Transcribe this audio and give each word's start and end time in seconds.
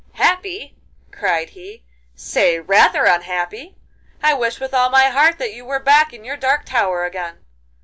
'Happy!' 0.13 0.75
cried 1.11 1.51
he; 1.51 1.83
'say 2.15 2.59
rather 2.59 3.03
unhappy. 3.05 3.75
I 4.23 4.33
wish 4.33 4.59
with 4.59 4.73
all 4.73 4.89
my 4.89 5.09
heart 5.09 5.37
that 5.37 5.53
you 5.53 5.63
were 5.63 5.77
back 5.79 6.11
in 6.11 6.23
your 6.23 6.37
dark 6.37 6.65
tower 6.65 7.05
again. 7.05 7.45